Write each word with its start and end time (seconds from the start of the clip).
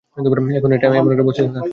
এখন 0.57 0.69
এমন 0.91 1.11
একটা 1.11 1.25
বস্তিতে 1.27 1.49
থাকছে। 1.49 1.69